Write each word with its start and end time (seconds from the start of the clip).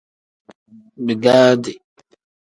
Bigaadi. 1.05 1.73